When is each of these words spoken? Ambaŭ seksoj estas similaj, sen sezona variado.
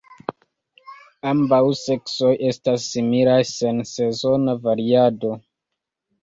Ambaŭ 1.31 1.59
seksoj 1.79 2.31
estas 2.53 2.87
similaj, 2.95 3.37
sen 3.51 3.85
sezona 3.91 4.57
variado. 4.65 5.33